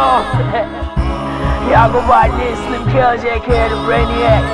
Yo, 0.00 0.16
y'all 1.68 1.92
go 1.92 2.00
by 2.08 2.32
this 2.40 2.56
Slim 2.64 2.88
aka 2.88 3.68
the 3.68 3.76
Brainiac. 3.84 4.44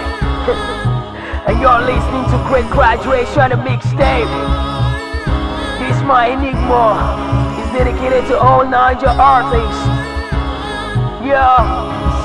and 1.47 1.55
you're 1.63 1.83
listening 1.87 2.27
to 2.35 2.37
Great 2.51 2.67
Graduation, 2.75 3.55
a 3.55 3.59
mixtape. 3.63 4.27
This 5.79 5.95
my 6.03 6.35
enigma 6.35 6.99
is 7.63 7.69
dedicated 7.71 8.27
to 8.27 8.35
all 8.43 8.67
Naija 8.67 9.07
artists. 9.07 9.87
Yo, 11.23 11.47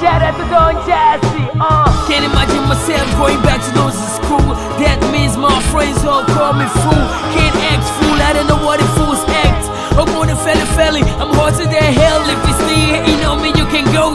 shout 0.01 0.25
out 0.25 0.33
to 0.41 0.45
Don 0.49 0.81
Jazzy. 0.89 1.45
Uh. 1.61 1.85
Can't 2.09 2.25
imagine 2.25 2.65
myself 2.65 3.05
going 3.21 3.37
back 3.45 3.61
to 3.61 3.71
those 3.77 3.93
school. 4.17 4.49
That 4.81 4.97
means 5.13 5.37
my 5.37 5.61
friends 5.69 6.01
all 6.09 6.25
call 6.25 6.57
me 6.57 6.65
fool. 6.81 7.05
Can't 7.37 7.53
act 7.69 7.85
fool, 8.01 8.17
I 8.17 8.33
don't 8.33 8.49
know 8.49 8.65
what 8.65 8.81
it 8.81 8.89
fools 8.97 9.21
act. 9.45 9.69
I'm 9.93 10.09
going 10.09 10.29
to 10.29 10.35
felly 10.41 10.65
felly, 10.73 11.01
I'm 11.21 11.29
hotter 11.37 11.69
than 11.69 11.93
hell. 11.93 12.25
If 12.25 12.50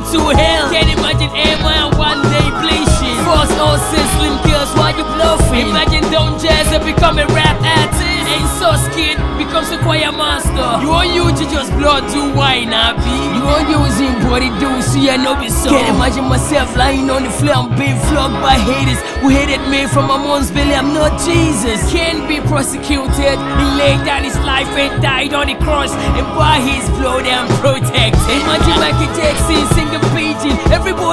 to 0.00 0.20
hell. 0.36 0.70
Can't 0.70 0.90
imagine 0.98 1.30
am 1.32 1.96
one 1.96 2.22
day 2.32 2.48
bleaching. 2.60 3.18
False 3.24 3.52
all 3.58 3.78
slim 3.78 4.36
girls 4.46 4.70
while 4.76 4.94
you 4.96 5.04
bluffing. 5.16 5.68
Imagine 5.68 6.04
Don 6.12 6.38
Jazzy 6.38 6.78
becoming 6.84 7.26
rap 7.34 7.56
artist. 7.62 8.04
Ain't 8.26 8.50
so 8.58 8.74
scared, 8.90 9.18
becomes 9.38 9.70
a 9.70 9.78
choir 9.78 10.10
master. 10.10 10.82
You 10.82 10.90
want 10.90 11.14
you 11.14 11.30
to 11.30 11.44
just 11.50 11.70
blood 11.78 12.02
do 12.10 12.34
wine, 12.34 12.74
ah, 12.74 12.90
I 12.90 12.98
be. 12.98 13.14
You 13.38 13.42
want 13.46 13.66
using 13.70 14.14
body 14.26 14.50
do 14.58 14.82
see 14.82 15.08
I 15.08 15.16
know 15.16 15.38
be 15.38 15.48
so. 15.48 15.70
Can't 15.70 15.94
imagine 15.94 16.26
myself 16.26 16.74
lying 16.76 17.08
on 17.08 17.22
the 17.22 17.30
floor, 17.30 17.70
I'm 17.70 17.78
being 17.78 17.98
flogged 18.10 18.34
by 18.42 18.58
haters 18.58 18.98
who 19.22 19.30
hated 19.30 19.62
me 19.70 19.86
from 19.86 20.10
my 20.10 20.18
mom's 20.18 20.50
belly. 20.50 20.74
I'm 20.74 20.92
not 20.92 21.14
Jesus. 21.22 21.78
Can't 21.92 22.26
be 22.26 22.42
prosecuted. 22.50 23.38
He 23.38 23.66
laid 23.78 24.02
down 24.04 24.24
his 24.24 24.36
life 24.42 24.68
and 24.74 25.00
died 25.00 25.32
on 25.32 25.46
the 25.46 25.56
cross, 25.62 25.94
and 26.18 26.26
by 26.34 26.58
his 26.58 26.82
blood 26.98 27.26
I'm 27.26 27.46
protected. 27.62 28.42
Imagine 28.42 28.78
Michael 28.82 29.10
Jackson 29.14 29.62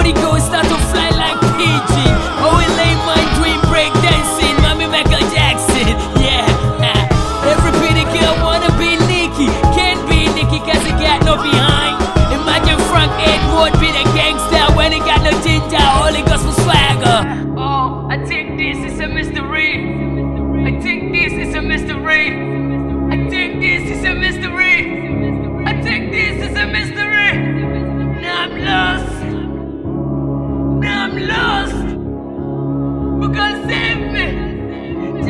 singing 0.02 0.14
pigeon. 0.14 0.14
Everybody 0.14 0.14
go 0.14 0.40
start 0.40 0.66
to 0.66 0.78
fly 0.92 1.10
like 1.10 1.40
pigeon. 1.58 2.14
Oh, 2.42 2.58
he 2.58 2.68
lay 2.78 2.96
my 3.06 3.22
dream 3.38 3.60
break 3.70 3.94
dancing. 4.02 4.56
Mommy 4.62 4.88
Michael 4.88 5.22
Jackson, 5.32 5.94
yeah. 6.22 6.48
Every 7.44 7.72
pretty 7.80 8.04
girl 8.18 8.36
wanna 8.44 8.72
be 8.78 8.98
Nicki. 9.08 9.48
Can't 9.76 10.02
be 10.10 10.28
Nicki 10.34 10.60
cause 10.60 10.84
he 10.86 10.92
got 10.92 11.24
no 11.26 11.36
behind. 11.36 12.02
Imagine 12.34 12.80
Frank 12.90 13.12
Edward 13.22 13.74
be 13.80 13.92
the 13.92 14.04
gangster 14.16 14.66
when 14.76 14.92
he 14.92 15.00
got 15.00 15.22
no 15.24 15.32
ginger, 15.44 15.78
got 15.78 16.44
was 16.44 16.56
swagger. 16.64 17.54
Oh, 17.58 18.08
I 18.10 18.18
think 18.26 18.58
this 18.58 18.78
is 18.92 19.00
a 19.00 19.08
mystery. 19.08 19.72
I 20.66 20.80
think 20.82 21.14
this 21.14 21.34
is 21.34 21.56
a 21.56 21.62
mystery. 21.62 22.43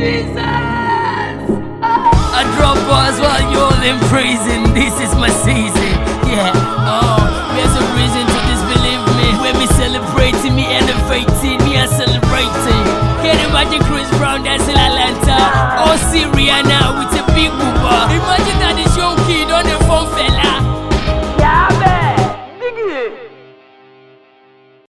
Jesus! 0.04 0.36
Oh. 0.36 2.36
I 2.36 2.44
drop 2.58 2.76
bars 2.92 3.18
while 3.24 3.40
you're 3.54 3.80
in 3.88 3.98
prison. 4.12 4.74
This 4.74 5.00
is 5.00 5.16
my 5.16 5.30
season. 5.30 5.92
Yeah. 6.28 6.52
Oh. 6.56 7.03